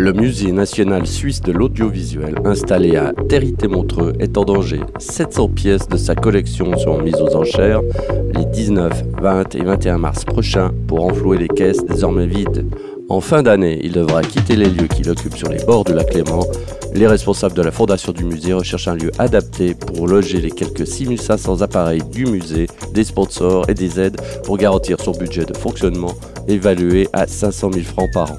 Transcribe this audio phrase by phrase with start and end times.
[0.00, 4.78] Le Musée national suisse de l'audiovisuel, installé à Territé-Montreux, est en danger.
[5.00, 7.80] 700 pièces de sa collection seront mises aux enchères
[8.32, 12.64] les 19, 20 et 21 mars prochains pour enflouer les caisses désormais vides.
[13.08, 16.14] En fin d'année, il devra quitter les lieux qu'il occupe sur les bords du lac
[16.14, 16.44] Léman.
[16.94, 20.86] Les responsables de la fondation du musée recherchent un lieu adapté pour loger les quelques
[20.86, 26.14] 6500 appareils du musée, des sponsors et des aides pour garantir son budget de fonctionnement
[26.46, 28.38] évalué à 500 000 francs par an.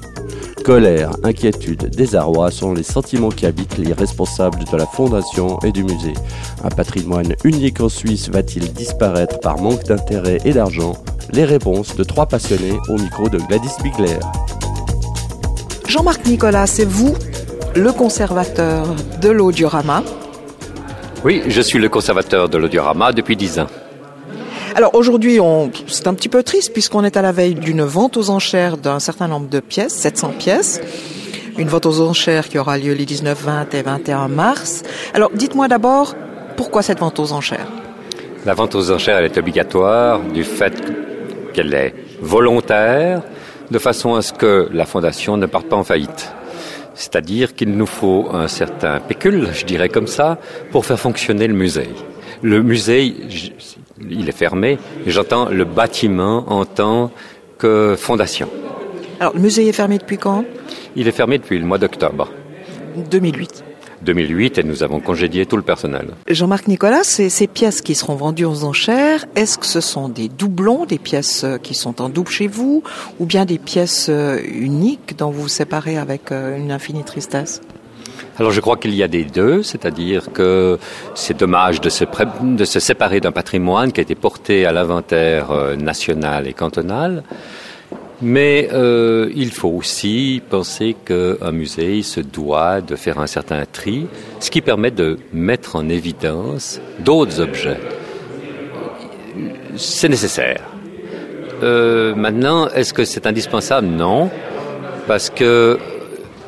[0.64, 5.82] Colère, inquiétude, désarroi sont les sentiments qui habitent les responsables de la fondation et du
[5.82, 6.12] musée.
[6.62, 10.92] Un patrimoine unique en Suisse va-t-il disparaître par manque d'intérêt et d'argent?
[11.32, 14.18] Les réponses de trois passionnés au micro de Gladys Bigler.
[15.88, 17.14] Jean-Marc Nicolas, c'est vous
[17.74, 18.86] le conservateur
[19.20, 20.02] de l'audiorama
[21.24, 23.66] Oui, je suis le conservateur de l'audiorama depuis dix ans.
[24.74, 25.38] Alors aujourd'hui,
[25.88, 29.00] c'est un petit peu triste puisqu'on est à la veille d'une vente aux enchères d'un
[29.00, 30.80] certain nombre de pièces, 700 pièces.
[31.58, 34.82] Une vente aux enchères qui aura lieu les 19, 20 et 21 mars.
[35.12, 36.14] Alors dites-moi d'abord,
[36.56, 37.66] pourquoi cette vente aux enchères?
[38.46, 40.72] La vente aux enchères, est obligatoire du fait
[41.52, 43.22] qu'elle est volontaire,
[43.70, 46.32] de façon à ce que la fondation ne parte pas en faillite.
[46.94, 50.38] C'est-à-dire qu'il nous faut un certain pécule, je dirais comme ça,
[50.70, 51.88] pour faire fonctionner le musée.
[52.42, 53.14] Le musée,
[54.00, 57.10] il est fermé, et j'entends le bâtiment en tant
[57.58, 58.48] que fondation.
[59.20, 60.44] Alors, le musée est fermé depuis quand?
[60.96, 62.28] Il est fermé depuis le mois d'octobre.
[62.96, 63.64] 2008.
[64.02, 66.08] 2008 et nous avons congédié tout le personnel.
[66.28, 70.86] Jean-Marc Nicolas, ces, pièces qui seront vendues aux enchères, est-ce que ce sont des doublons,
[70.86, 72.82] des pièces euh, qui sont en double chez vous,
[73.18, 77.60] ou bien des pièces euh, uniques dont vous vous séparez avec euh, une infinie tristesse?
[78.40, 80.78] Alors je crois qu'il y a des deux, c'est-à-dire que
[81.14, 82.04] c'est dommage de se,
[82.64, 87.22] se séparer d'un patrimoine qui a été porté à l'inventaire national et cantonal.
[88.22, 94.06] Mais euh, il faut aussi penser qu'un musée se doit de faire un certain tri,
[94.40, 97.80] ce qui permet de mettre en évidence d'autres objets.
[99.76, 100.62] C'est nécessaire.
[101.62, 103.86] Euh, maintenant, est-ce que c'est indispensable?
[103.86, 104.30] Non,
[105.06, 105.78] parce que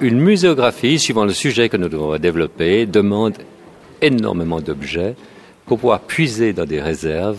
[0.02, 3.38] une muséographie, suivant le sujet que nous devons développer, demande
[4.00, 5.14] énormément d'objets
[5.66, 7.38] pour pouvoir puiser dans des réserves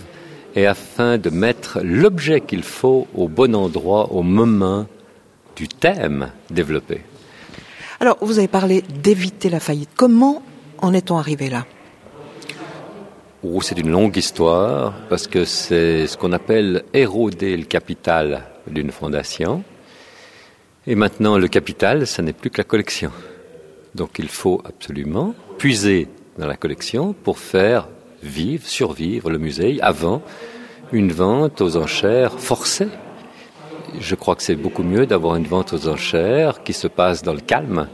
[0.55, 4.87] et afin de mettre l'objet qu'il faut au bon endroit au moment
[5.55, 7.01] du thème développé.
[7.99, 9.89] Alors, vous avez parlé d'éviter la faillite.
[9.95, 10.41] Comment
[10.79, 11.65] en est-on arrivé là?
[13.43, 18.91] Oh, C'est une longue histoire parce que c'est ce qu'on appelle éroder le capital d'une
[18.91, 19.63] fondation.
[20.85, 23.11] Et maintenant, le capital, ce n'est plus que la collection.
[23.95, 27.87] Donc il faut absolument puiser dans la collection pour faire
[28.21, 30.21] vivre, survivre le musée avant
[30.91, 32.89] une vente aux enchères forcée.
[33.99, 37.33] Je crois que c'est beaucoup mieux d'avoir une vente aux enchères qui se passe dans
[37.33, 37.87] le calme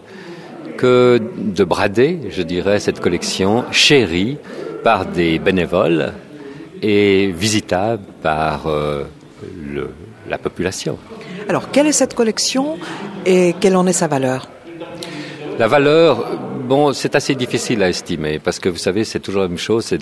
[0.77, 4.37] que de brader, je dirais, cette collection chérie
[4.83, 6.13] par des bénévoles
[6.81, 9.03] et visitable par euh,
[10.27, 10.97] la population.
[11.49, 12.77] Alors, quelle est cette collection
[13.25, 14.47] et quelle en est sa valeur
[15.57, 16.25] La valeur,
[16.69, 19.85] Bon, c'est assez difficile à estimer parce que vous savez, c'est toujours la même chose.
[19.85, 19.97] C'est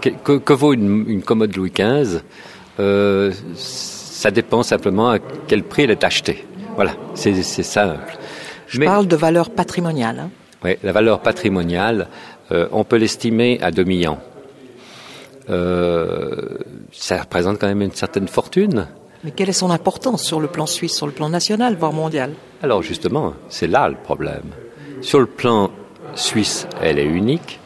[0.00, 2.22] que, vaut une, commode Louis XV
[2.80, 6.46] euh, Ça dépend simplement à quel prix elle est achetée.
[6.76, 8.16] Voilà, c'est simple.
[8.68, 10.18] Je parle de valeur patrimoniale.
[10.20, 10.30] Hein.
[10.64, 12.08] Oui, la valeur patrimoniale,
[12.50, 14.18] euh, on peut l'estimer à 2 millions.
[15.50, 16.56] Euh,
[16.90, 18.86] ça représente quand même une certaine fortune.
[19.26, 22.34] Mais quelle est son importance sur le plan suisse, sur le plan national, voire mondial
[22.62, 24.52] Alors justement, c'est là le problème.
[25.00, 25.72] Sur le plan
[26.14, 27.58] suisse, elle est unique.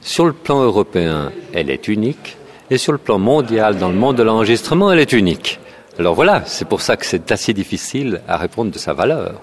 [0.00, 2.36] Sur le plan européen, elle est unique.
[2.68, 5.60] Et sur le plan mondial, dans le monde de l'enregistrement, elle est unique.
[6.00, 9.40] Alors voilà, c'est pour ça que c'est assez difficile à répondre de sa valeur.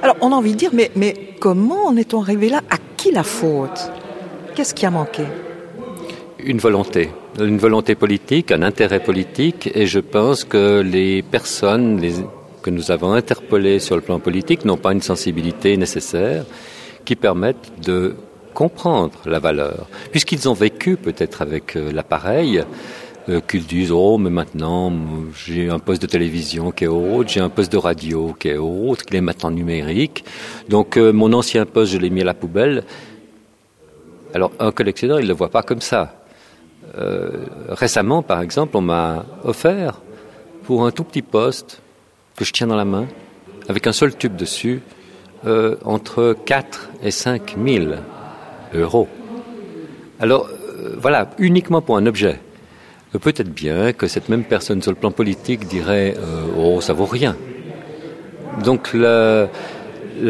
[0.00, 2.60] Alors on a envie de dire, mais, mais comment en est-on arrivé là?
[2.70, 3.90] À qui la faute?
[4.54, 5.24] Qu'est-ce qui a manqué?
[6.48, 7.10] Une volonté.
[7.38, 12.00] Une volonté politique, un intérêt politique, et je pense que les personnes,
[12.62, 16.46] que nous avons interpellés sur le plan politique n'ont pas une sensibilité nécessaire
[17.04, 18.16] qui permette de
[18.54, 22.64] comprendre la valeur, puisqu'ils ont vécu peut-être avec euh, l'appareil,
[23.28, 24.90] euh, qu'ils disent oh mais maintenant
[25.36, 28.56] j'ai un poste de télévision qui est autre, j'ai un poste de radio qui est
[28.56, 30.24] autre, qui est maintenant numérique,
[30.70, 32.84] donc euh, mon ancien poste je l'ai mis à la poubelle.
[34.32, 36.17] Alors un collectionneur il ne le voit pas comme ça.
[37.68, 40.00] Récemment par exemple on m'a offert
[40.68, 41.80] pour un tout petit poste
[42.36, 43.06] que je tiens dans la main,
[43.68, 44.80] avec un seul tube dessus,
[45.46, 47.86] euh, entre 4 et 5 000
[48.74, 49.08] euros.
[50.20, 52.38] Alors, euh, voilà, uniquement pour un objet.
[53.14, 56.14] Euh, peut-être bien que cette même personne sur le plan politique dirait
[56.56, 57.34] Oh, ça vaut rien.
[58.62, 59.48] Donc, la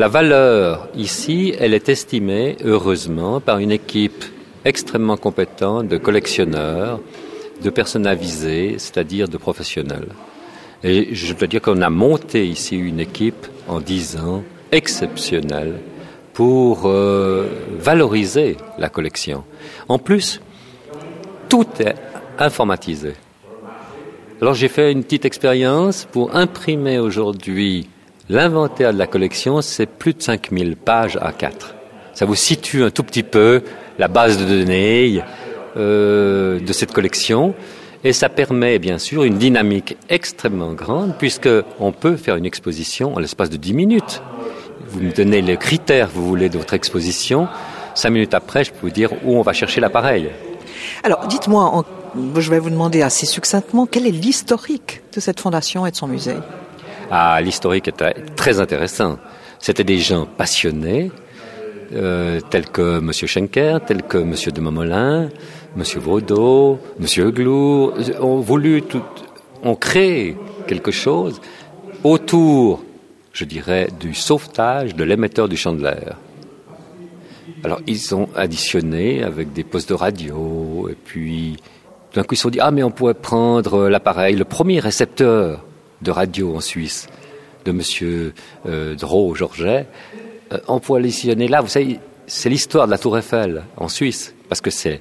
[0.09, 4.25] valeur ici, elle est estimée, heureusement, par une équipe
[4.69, 7.01] extrêmement compétente de collectionneurs,
[7.63, 10.11] de personnes avisées, c'est-à-dire de professionnels.
[10.85, 15.81] Et je dois dire qu'on a monté ici une équipe en dix ans exceptionnelle
[16.35, 17.49] pour euh,
[17.79, 19.43] valoriser la collection.
[19.89, 20.41] En plus,
[21.49, 21.97] tout est
[22.39, 23.15] informatisé.
[24.41, 27.89] Alors j'ai fait une petite expérience pour imprimer aujourd'hui
[28.29, 31.78] l'inventaire de la collection, c'est plus de 5000 pages A4.
[32.19, 33.63] Ça vous situe un tout petit peu
[33.97, 35.23] la base de données
[35.77, 37.55] euh, de cette collection.
[38.03, 41.49] Et ça permet bien sûr une dynamique extrêmement grande puisque
[41.79, 44.21] on peut faire une exposition en l'espace de 10 minutes.
[44.89, 47.47] Vous me donnez les critères, vous voulez, de votre exposition.
[47.95, 50.29] Cinq minutes après, je peux vous dire où on va chercher l'appareil.
[51.05, 51.85] Alors, dites-moi,
[52.37, 56.09] je vais vous demander assez succinctement, quel est l'historique de cette fondation et de son
[56.09, 56.39] musée?
[57.13, 59.19] Ah, l'historique est très intéressant.
[59.61, 61.13] C'était des gens passionnés,
[61.93, 63.13] euh, tels que M.
[63.13, 64.35] Schenker, tels que M.
[64.55, 65.29] de Momolin,
[65.77, 65.83] M.
[65.97, 67.31] Vaudot, M.
[67.31, 69.03] Glour, ont voulu tout,
[69.63, 70.37] ont créé
[70.67, 71.41] quelque chose
[72.05, 72.85] autour,
[73.33, 76.17] je dirais, du sauvetage de l'émetteur du champ de l'air.
[77.65, 81.57] Alors ils ont additionné avec des postes de radio et puis
[82.15, 85.65] d'un coup ils se sont dit ah mais on pourrait prendre l'appareil, le premier récepteur
[86.03, 87.09] de radio en Suisse
[87.65, 88.33] de Monsieur
[88.67, 89.87] euh, Dro Georget,
[90.53, 91.61] euh, l'additionner là.
[91.61, 95.01] Vous savez, c'est l'histoire de la Tour Eiffel en Suisse parce que c'est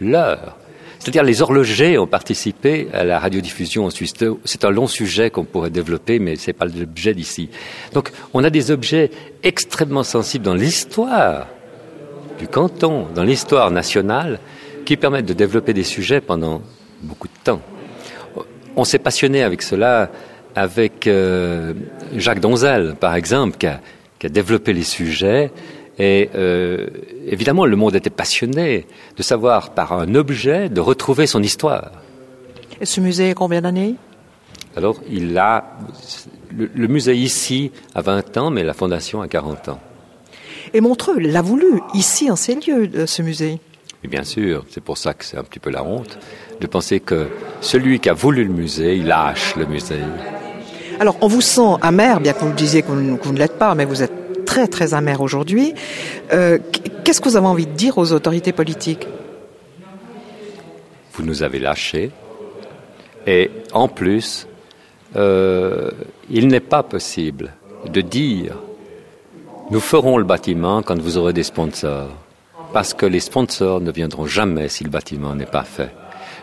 [0.00, 0.56] l'heure.
[0.98, 4.14] C'est-à-dire les horlogers ont participé à la radiodiffusion en Suisse.
[4.44, 7.50] C'est un long sujet qu'on pourrait développer, mais ce n'est pas l'objet d'ici.
[7.92, 9.10] Donc on a des objets
[9.42, 11.46] extrêmement sensibles dans l'histoire
[12.38, 14.40] du canton, dans l'histoire nationale,
[14.84, 16.62] qui permettent de développer des sujets pendant
[17.02, 17.60] beaucoup de temps.
[18.74, 20.10] On s'est passionné avec cela
[20.54, 21.74] avec euh,
[22.16, 23.80] Jacques Donzel, par exemple, qui a,
[24.18, 25.50] qui a développé les sujets
[25.98, 26.88] et euh,
[27.26, 28.86] évidemment, le monde était passionné
[29.16, 31.90] de savoir par un objet de retrouver son histoire.
[32.80, 33.94] Et ce musée a combien d'années?
[34.76, 35.78] Alors, il a
[36.54, 39.80] le, le, musée ici a 20 ans, mais la fondation a 40 ans.
[40.74, 43.58] Et Montreux l'a voulu ici en ces lieux, de ce musée.
[44.04, 46.18] Et bien sûr, c'est pour ça que c'est un petit peu la honte
[46.60, 47.28] de penser que
[47.62, 50.02] celui qui a voulu le musée, il lâche le musée.
[50.98, 53.58] Alors, on vous sent amer, bien que vous disiez que vous, que vous ne l'êtes
[53.58, 55.74] pas, mais vous êtes très très amer aujourd'hui.
[56.32, 56.58] Euh,
[57.04, 59.06] Qu'est-ce que vous avez envie de dire aux autorités politiques?
[61.12, 62.10] Vous nous avez lâchés.
[63.26, 64.48] Et en plus,
[65.16, 65.90] euh,
[66.30, 67.52] il n'est pas possible
[67.86, 68.56] de dire
[69.70, 72.10] nous ferons le bâtiment quand vous aurez des sponsors.
[72.72, 75.90] Parce que les sponsors ne viendront jamais si le bâtiment n'est pas fait.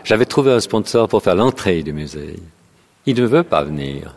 [0.04, 2.36] J'avais trouvé un sponsor pour faire l'entrée du musée.
[3.06, 4.16] Il ne veut pas venir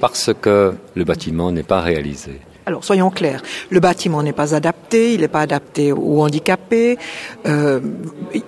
[0.00, 2.40] parce que le bâtiment n'est pas réalisé.
[2.68, 6.98] Alors, soyons clairs, le bâtiment n'est pas adapté, il n'est pas adapté aux handicapés.
[7.46, 7.78] Euh,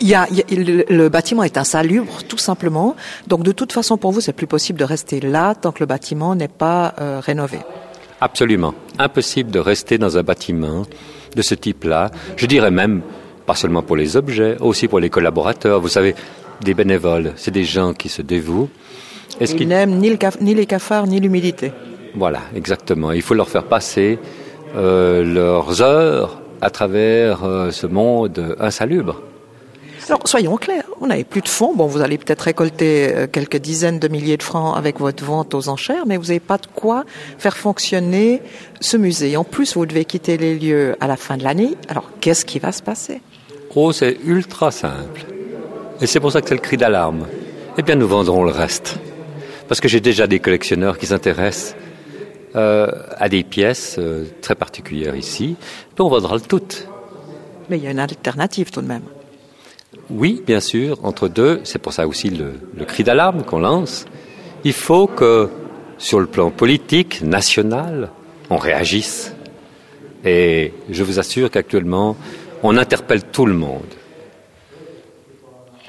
[0.01, 2.97] y a, y a, le, le, bâtiment est insalubre, tout simplement.
[3.29, 5.87] Donc, de toute façon, pour vous, c'est plus possible de rester là tant que le
[5.87, 7.61] bâtiment n'est pas euh, rénové.
[8.21, 8.75] Absolument.
[8.99, 10.83] Impossible de rester dans un bâtiment
[11.37, 12.11] de ce type-là.
[12.37, 13.03] Je dirais même,
[13.47, 15.81] pas seulement pour les objets, aussi pour les collaborateurs.
[15.81, 16.17] Vous savez,
[16.61, 18.69] des bénévoles, c'est des gens qui se dévouent.
[19.41, 21.73] Ils qu n'aiment ni, le ni les cafards, ni l'humidité.
[22.15, 23.13] Voilà, exactement.
[23.13, 24.19] Il faut leur faire passer
[24.77, 29.23] euh, leurs heures à travers euh, ce monde insalubre.
[30.09, 31.75] Alors, soyons clairs, vous n'avez plus de fonds.
[31.75, 35.55] Bon, vous allez peut-être récolter euh, quelques dizaines de milliers de francs avec votre vente
[35.55, 37.05] aux enchères, mais vous n'avez pas de quoi
[37.37, 38.41] faire fonctionner
[38.81, 39.37] ce musée.
[39.37, 41.77] En plus, vous devez quitter les lieux à la fin de l'année.
[41.89, 43.21] Alors, qu'est-ce qui va se passer?
[43.77, 45.27] Oh, c'est ultra simple.
[46.01, 47.27] Et c'est pour ça que c'est le cri d'alarme.
[47.77, 48.99] Eh bien, nous vendrons le reste.
[49.69, 51.77] Parce que j'ai déjà des collectionneurs qui s'intéressent
[52.57, 55.57] euh, à des pièces euh, très particulières ici,
[55.95, 56.63] puis on vendra le tout.
[57.69, 59.03] Mais il y a une alternative tout de même.
[60.09, 64.07] Oui, bien sûr, entre deux, c'est pour ça aussi le, le cri d'alarme qu'on lance.
[64.65, 65.51] Il faut que,
[65.99, 68.11] sur le plan politique, national,
[68.49, 69.35] on réagisse.
[70.25, 72.17] Et je vous assure qu'actuellement,
[72.63, 73.95] on interpelle tout le monde.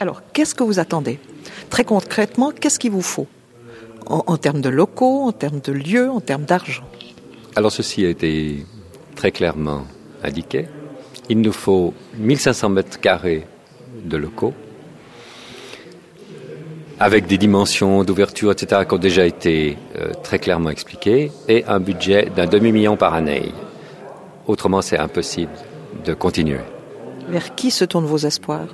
[0.02, 1.18] Alors, qu'est-ce que vous attendez?
[1.70, 3.28] Très concrètement, qu'est-ce qu'il vous faut?
[4.10, 6.84] En, en, termes de locaux, en termes de lieux, en termes d'argent
[7.56, 8.66] Alors ceci a été
[9.16, 9.84] très clairement
[10.24, 10.68] indiqué.
[11.30, 13.46] Il nous faut 1500 mètres carrés
[14.04, 14.54] de locaux
[17.00, 21.80] avec des dimensions d'ouverture, etc., qui ont déjà été euh, très clairement expliquées, et un
[21.80, 23.54] budget d'un demi-million par année.
[24.48, 25.52] Autrement, c'est impossible
[26.06, 26.60] de continuer.
[27.30, 28.68] Vers qui se tournent vos espoirs?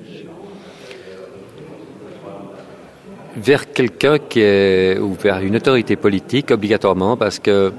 [3.36, 7.72] Vers quelqu'un qui est ou vers une autorité politique obligatoirement parce que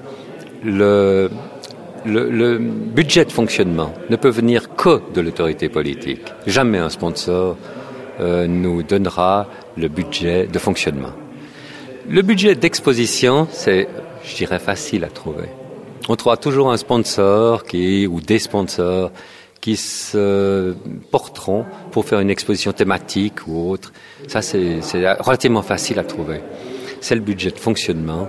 [0.65, 1.31] le
[2.07, 6.23] le, budget de fonctionnement ne peut venir que de l'autorité politique.
[6.47, 7.57] Jamais un sponsor
[8.21, 11.13] euh, nous donnera le budget de fonctionnement.
[12.09, 13.89] Le budget d'exposition, c'est,
[14.25, 15.49] je dirais, facile à trouver.
[16.09, 19.11] On trouvera toujours un sponsor qui, ou des sponsors
[19.67, 20.77] qui se
[21.11, 23.93] porteront pour faire une exposition thématique ou autre.
[24.29, 24.79] Ça, c'est
[25.19, 26.41] relativement facile à trouver.
[27.01, 28.29] C'est le budget de fonctionnement.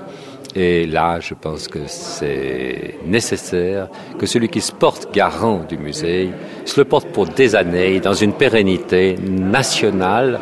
[0.56, 6.32] Et là, je pense que c'est nécessaire que celui qui se porte garant du musée
[6.66, 10.40] se le porte pour des années dans une pérennité nationale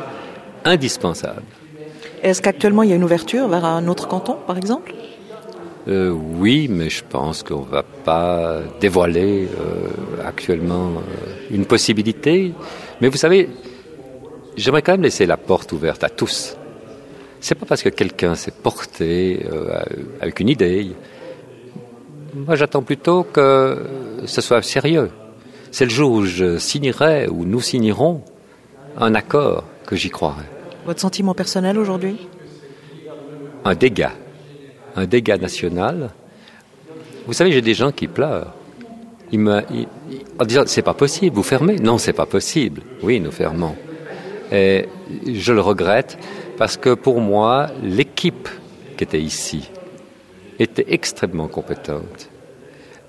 [0.64, 1.44] indispensable.
[2.24, 4.94] Est-ce qu'actuellement il y a une ouverture vers un autre canton, par exemple?
[5.88, 12.54] Euh, Oui, mais je pense qu'on ne va pas dévoiler euh, actuellement euh, une possibilité.
[13.02, 13.50] Mais vous savez,
[14.56, 16.58] j'aimerais quand même laisser la porte ouverte à tous.
[17.40, 19.46] C'est pas parce que quelqu'un s'est porté
[20.20, 20.94] avec une idée.
[22.34, 23.78] Moi, j'attends plutôt que
[24.26, 25.12] ce soit sérieux.
[25.70, 28.24] C'est le jour où je signerai, ou nous signerons,
[28.98, 30.46] un accord que j'y croirai.
[30.86, 32.28] Votre sentiment personnel aujourd'hui?
[33.64, 34.14] Un dégât.
[34.96, 36.12] Un dégât national.
[37.26, 38.54] Vous savez, j'ai des gens qui pleurent.
[39.32, 39.62] Ils me,
[40.40, 42.82] en disant, c'est pas possible, vous fermez Non, c'est pas possible.
[43.02, 43.76] Oui, nous fermons.
[44.52, 44.88] Et
[45.26, 46.18] je le regrette
[46.58, 48.48] parce que pour moi, l'équipe
[48.96, 49.70] qui était ici
[50.60, 52.30] était extrêmement compétente.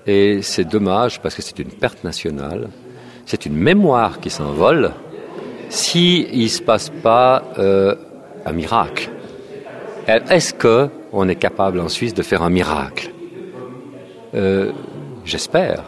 [0.05, 2.69] Et c'est dommage parce que c'est une perte nationale,
[3.25, 4.93] c'est une mémoire qui s'envole,
[5.69, 7.95] si ne se passe pas euh,
[8.45, 9.09] un miracle.
[10.07, 10.53] Est-ce
[11.17, 13.09] qu'on est capable en Suisse de faire un miracle
[14.35, 14.71] euh,
[15.25, 15.85] J'espère.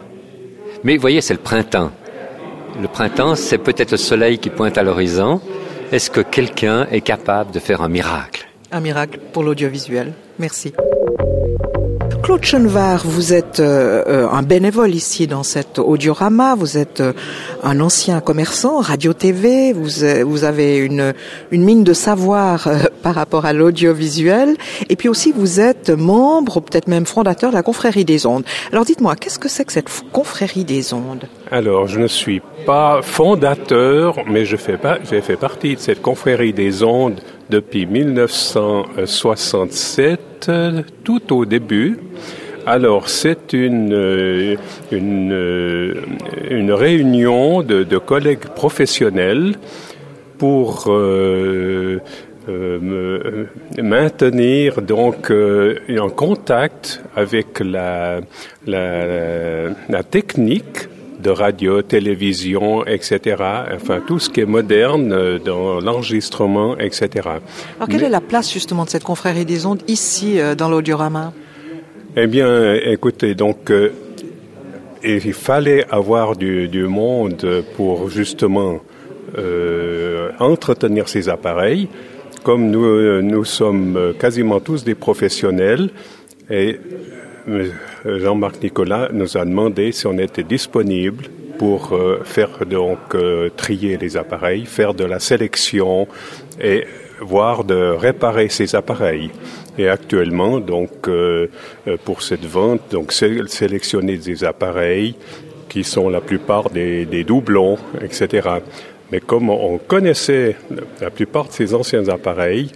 [0.82, 1.92] Mais vous voyez, c'est le printemps.
[2.82, 5.40] Le printemps, c'est peut-être le soleil qui pointe à l'horizon.
[5.92, 8.48] Est-ce que quelqu'un est capable de faire un miracle?
[8.72, 10.14] Un miracle pour l'audiovisuel.
[10.40, 10.72] Merci.
[12.24, 17.02] Claude Chenvar, vous êtes euh, euh, un bénévole ici dans cet audiorama, vous êtes
[17.62, 21.14] un ancien commerçant, radio-tv, vous, avez une
[21.52, 22.68] mine de savoir
[23.00, 24.56] par rapport à l'audiovisuel,
[24.88, 28.44] et puis aussi vous êtes membre, peut-être même fondateur de la confrérie des ondes.
[28.72, 31.24] Alors dites-moi, qu'est-ce que c'est que cette confrérie des ondes?
[31.50, 36.02] Alors, je ne suis pas fondateur, mais je fais, pas, j'ai fait partie de cette
[36.02, 40.50] confrérie des ondes depuis 1967,
[41.02, 41.98] tout au début.
[42.66, 44.56] Alors, c'est une, euh,
[44.92, 45.94] une, euh,
[46.50, 49.56] une réunion de, de, collègues professionnels
[50.38, 52.00] pour euh,
[52.48, 53.46] euh
[53.82, 58.20] maintenir donc en contact avec la,
[58.66, 60.88] la, la technique
[61.20, 63.36] de radio, télévision, etc.
[63.74, 67.08] Enfin, tout ce qui est moderne euh, dans l'enregistrement, etc.
[67.76, 71.32] Alors, quelle est la place justement de cette confrérie des ondes ici euh, dans l'audiorama?
[72.16, 73.92] Eh bien, écoutez, donc, euh,
[75.04, 78.80] il fallait avoir du, du monde pour justement
[80.40, 81.88] entretenir ces appareils.
[82.42, 85.90] Comme nous, nous sommes quasiment tous des professionnels,
[86.48, 86.78] et
[88.04, 91.24] Jean-Marc Nicolas nous a demandé si on était disponible
[91.58, 96.08] pour euh, faire donc euh, trier les appareils, faire de la sélection
[96.58, 96.86] et
[97.20, 99.30] voir de réparer ces appareils.
[99.76, 101.48] Et actuellement, donc, euh,
[102.06, 105.14] pour cette vente, donc, sélectionner des appareils
[105.68, 108.48] qui sont la plupart des, des doublons, etc.
[109.12, 110.56] Mais comme on connaissait
[111.00, 112.70] la plupart de ces anciens appareils,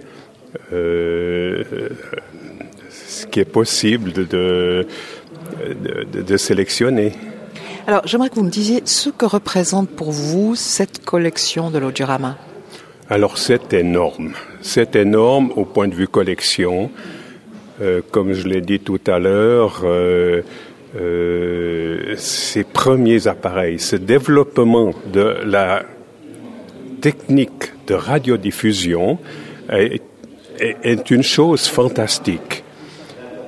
[0.73, 1.63] euh,
[2.91, 4.87] ce qui est possible de, de,
[6.23, 7.13] de, sélectionner.
[7.87, 12.37] Alors, j'aimerais que vous me disiez ce que représente pour vous cette collection de l'Audiorama.
[13.11, 14.33] Alors, c'est énorme.
[14.63, 16.91] C'est énorme au point de vue collection.
[17.83, 20.43] Euh, comme je l'ai dit tout à l'heure, euh,
[20.97, 25.83] euh, ces premiers appareils, ce développement de la
[27.05, 29.19] technique de radiodiffusion
[29.69, 32.65] est, une chose fantastique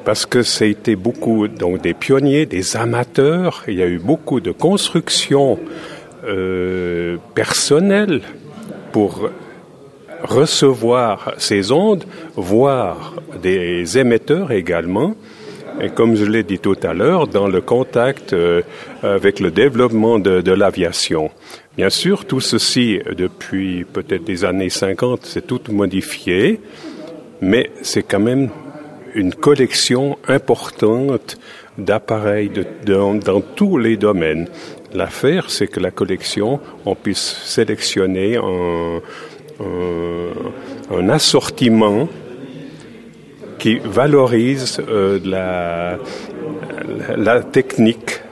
[0.05, 3.65] parce que été beaucoup donc des pionniers, des amateurs.
[3.67, 5.59] Il y a eu beaucoup de constructions
[6.25, 8.21] euh, personnelles
[8.93, 9.31] pour
[10.23, 12.05] recevoir ces ondes,
[12.37, 15.15] voire des émetteurs également.
[15.81, 18.63] Et comme je l'ai dit tout à l'heure, dans le contact euh,
[19.03, 21.31] avec le développement de l'aviation.
[21.77, 26.59] Bien sûr, tout ceci, depuis peut-être des années 50, c'est tout modifié,
[27.43, 28.49] mais c'est quand même
[29.15, 31.37] une collection importante
[31.77, 32.51] d'appareils
[32.87, 34.49] dans tous les domaines.
[34.95, 39.03] L'affaire, c'est que la collection, on puisse sélectionner un,
[41.11, 42.09] assortiment
[43.59, 45.99] qui valorise euh,
[47.17, 48.23] la technique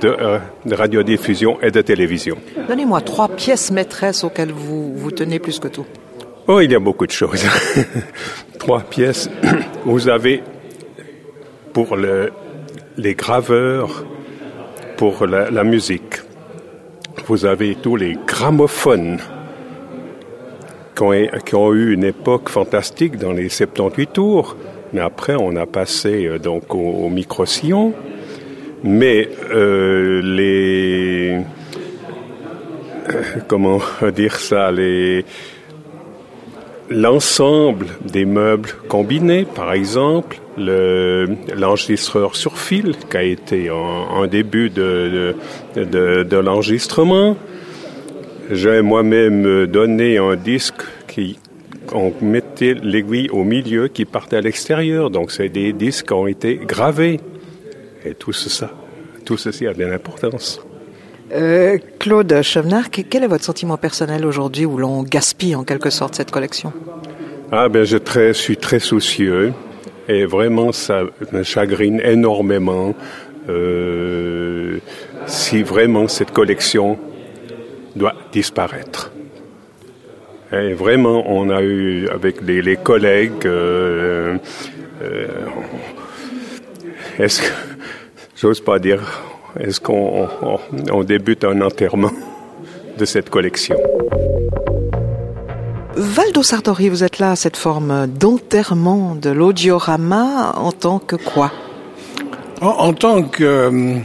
[0.00, 0.16] de,
[0.64, 2.36] de, radiodiffusion et de télévision.
[2.68, 5.86] Donnez-moi trois pièces maîtresses auxquelles vous, vous tenez plus que tout.
[6.46, 7.44] Oh, il y a beaucoup de choses.
[8.58, 9.28] trois pièces.
[9.84, 10.42] Vous avez
[11.72, 12.32] pour le,
[12.96, 14.04] les graveurs,
[14.96, 16.16] pour la, la musique,
[17.28, 19.18] vous avez tous les gramophones
[20.96, 21.12] qui ont,
[21.44, 24.56] qui ont, eu une époque fantastique dans les 78 tours.
[24.92, 27.92] Mais après, on a passé euh, donc au, au micro-sillon.
[28.84, 31.38] Mais euh, les...
[33.48, 33.80] Comment
[34.14, 35.24] dire ça les
[36.90, 45.34] L'ensemble des meubles combinés, par exemple, l'enregistreur sur fil, qui a été en, début de,
[45.76, 47.36] de, de, de l'enregistrement.
[48.50, 51.38] J'ai moi-même donné un disque qui
[51.92, 55.10] on mettait l'aiguille au milieu qui partait à l'extérieur.
[55.10, 57.20] Donc c'est des disques qui ont été gravés.
[58.08, 58.70] Et tout ça,
[59.26, 60.60] tout ceci a de l'importance.
[61.32, 66.14] Euh, Claude Chevenard, quel est votre sentiment personnel aujourd'hui où l'on gaspille en quelque sorte
[66.14, 66.72] cette collection?
[67.52, 69.52] Ah ben je très, suis très soucieux
[70.08, 72.94] et vraiment ça me chagrine énormément
[73.50, 74.78] euh,
[75.26, 76.98] si vraiment cette collection
[77.94, 79.12] doit disparaître.
[80.50, 84.38] Et vraiment, on a eu avec les, les collègues, euh,
[85.02, 85.26] euh,
[87.18, 87.48] est-ce que,
[88.40, 89.00] j'ose pas dire,
[89.58, 90.58] est-ce qu'on on,
[90.92, 92.12] on débute un enterrement
[92.96, 93.76] de cette collection?
[95.96, 101.50] Valdo Sartori, vous êtes là à cette forme d'enterrement de l'audiorama en tant que quoi?
[102.60, 103.96] En, en tant que,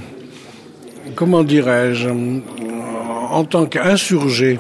[1.16, 4.60] comment dirais-je, en tant qu'insurgé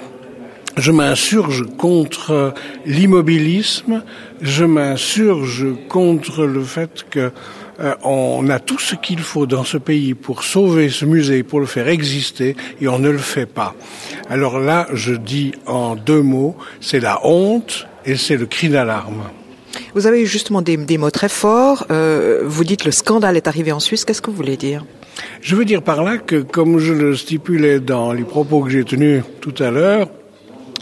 [0.75, 2.53] je m'insurge contre
[2.87, 4.03] l'immobilisme,
[4.41, 7.31] je m'insurge contre le fait que
[7.79, 11.59] euh, on a tout ce qu'il faut dans ce pays pour sauver ce musée, pour
[11.59, 13.75] le faire exister, et on ne le fait pas.
[14.29, 19.23] Alors là, je dis en deux mots, c'est la honte et c'est le cri d'alarme.
[19.95, 21.85] Vous avez eu justement des, des mots très forts.
[21.91, 24.05] Euh, vous dites le scandale est arrivé en Suisse.
[24.05, 24.85] Qu'est-ce que vous voulez dire?
[25.41, 28.83] Je veux dire par là que, comme je le stipulais dans les propos que j'ai
[28.83, 30.09] tenus tout à l'heure,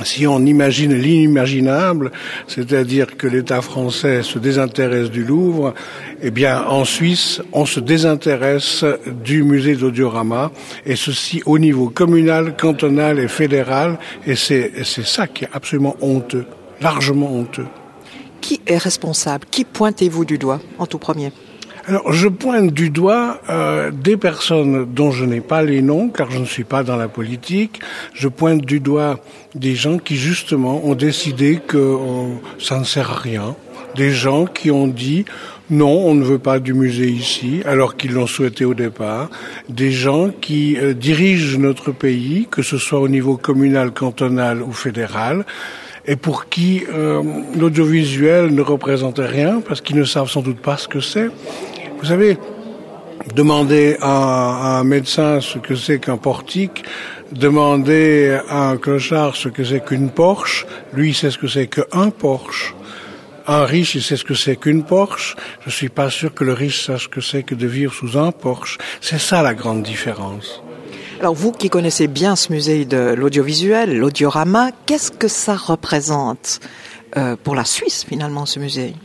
[0.04, 2.12] si on imagine l'inimaginable,
[2.48, 5.74] c'est-à-dire que l'État français se désintéresse du Louvre,
[6.22, 8.84] eh bien, en Suisse, on se désintéresse
[9.24, 10.52] du musée d'Audiorama,
[10.86, 16.46] et ceci au niveau communal, cantonal et fédéral, et c'est ça qui est absolument honteux,
[16.82, 17.68] largement honteux.
[18.40, 19.46] Qui est responsable?
[19.52, 21.32] Qui pointez-vous du doigt en tout premier?
[21.88, 26.30] Alors, je pointe du doigt euh, des personnes dont je n'ai pas les noms, car
[26.30, 27.80] je ne suis pas dans la politique.
[28.14, 29.20] Je pointe du doigt
[29.56, 33.56] des gens qui, justement, ont décidé que euh, ça ne sert à rien.
[33.96, 35.26] Des gens qui ont dit
[35.72, 39.30] non, on ne veut pas du musée ici, alors qu'ils l'ont souhaité au départ.
[39.70, 44.74] Des gens qui euh, dirigent notre pays, que ce soit au niveau communal, cantonal ou
[44.74, 45.46] fédéral,
[46.06, 47.24] et pour qui euh,
[47.58, 51.30] l'audiovisuel ne représentait rien, parce qu'ils ne savent sans doute pas ce que c'est.
[52.02, 52.36] Vous savez,
[53.36, 56.84] demander à, un médecin ce que c'est qu'un portique,
[57.32, 61.68] demander à un clochard ce que c'est qu'une Porsche, lui il sait ce que c'est
[61.68, 62.74] qu'un Porsche.
[63.46, 65.36] Un riche, il sait ce que c'est qu'une Porsche.
[65.66, 68.18] Je suis pas sûr que le riche sache ce que c'est que de vivre sous
[68.18, 68.80] un Porsche.
[69.00, 70.64] C'est ça la grande différence.
[71.20, 76.62] Alors vous qui connaissez bien ce musée de l'audiovisuel, l'audiorama, qu'est-ce que ça représente
[77.16, 78.96] euh, pour la Suisse finalement ce musée?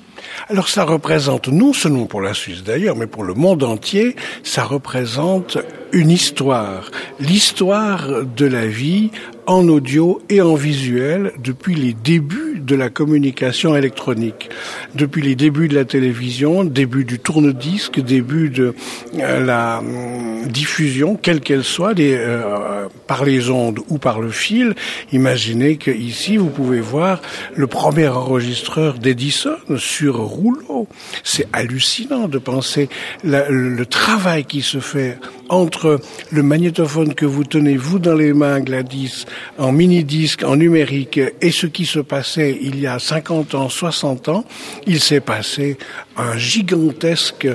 [0.48, 4.64] Alors ça représente, non seulement pour la Suisse d'ailleurs, mais pour le monde entier, ça
[4.64, 5.58] représente
[5.92, 9.10] une histoire, l'histoire de la vie
[9.46, 14.50] en audio et en visuel depuis les débuts de la communication électronique,
[14.94, 18.74] depuis les débuts de la télévision, début du tourne-disque, début de
[19.18, 24.74] euh, la euh, diffusion, quelle qu'elle soit, euh, par les ondes ou par le fil.
[25.12, 27.22] Imaginez que ici vous pouvez voir
[27.54, 30.88] le premier enregistreur d'Edison sur rouleau.
[31.22, 32.88] C'est hallucinant de penser
[33.22, 38.60] le travail qui se fait entre le magnétophone que vous tenez vous dans les mains,
[38.60, 39.26] Gladys,
[39.58, 44.28] en mini-disque, en numérique, et ce qui se passait il y a 50 ans, 60
[44.28, 44.44] ans,
[44.86, 45.78] il s'est passé
[46.16, 47.48] un gigantesque,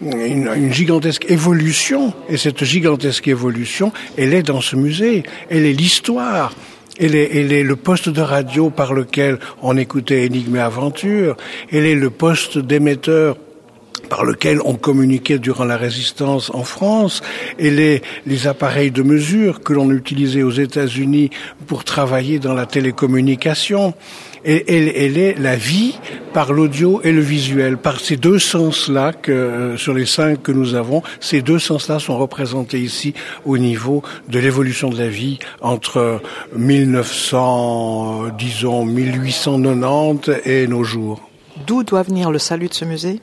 [0.00, 2.12] une, gigantesque évolution.
[2.28, 5.22] Et cette gigantesque évolution, elle est dans ce musée.
[5.50, 6.52] Elle est l'histoire.
[7.00, 11.36] Elle est, elle est le poste de radio par lequel on écoutait Énigme et Aventure.
[11.70, 13.36] Elle est le poste d'émetteur
[14.08, 17.22] par lequel on communiquait durant la résistance en France
[17.58, 21.30] et les, appareils de mesure que l'on utilisait aux États-Unis
[21.66, 23.94] pour travailler dans la télécommunication.
[24.44, 25.98] Et elle, elle est la vie
[26.32, 30.52] par l'audio et le visuel, par ces deux sens-là que euh, sur les cinq que
[30.52, 35.40] nous avons, ces deux sens-là sont représentés ici au niveau de l'évolution de la vie
[35.60, 36.22] entre
[36.54, 41.28] 1900, disons 1890 et nos jours.
[41.66, 43.20] D'où doit venir le salut de ce musée?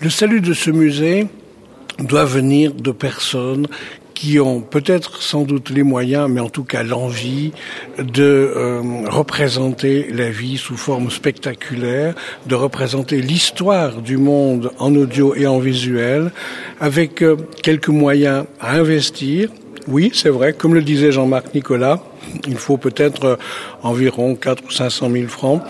[0.00, 1.26] Le salut de ce musée
[1.98, 3.66] doit venir de personnes
[4.14, 7.52] qui ont peut-être sans doute les moyens, mais en tout cas l'envie
[7.98, 12.14] de euh, représenter la vie sous forme spectaculaire,
[12.46, 16.32] de représenter l'histoire du monde en audio et en visuel,
[16.80, 19.50] avec euh, quelques moyens à investir.
[19.86, 22.02] Oui, c'est vrai, comme le disait Jean-Marc Nicolas,
[22.48, 23.36] il faut peut-être euh,
[23.82, 25.62] environ 4 ou 500 000 francs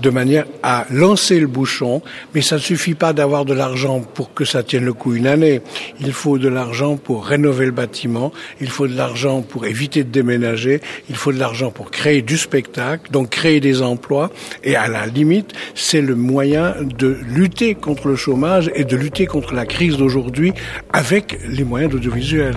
[0.00, 2.02] de manière à lancer le bouchon,
[2.34, 5.26] mais ça ne suffit pas d'avoir de l'argent pour que ça tienne le coup une
[5.26, 5.60] année.
[6.00, 10.10] Il faut de l'argent pour rénover le bâtiment, il faut de l'argent pour éviter de
[10.10, 14.30] déménager, il faut de l'argent pour créer du spectacle, donc créer des emplois,
[14.64, 19.26] et à la limite, c'est le moyen de lutter contre le chômage et de lutter
[19.26, 20.52] contre la crise d'aujourd'hui
[20.92, 22.54] avec les moyens d'audiovisuel.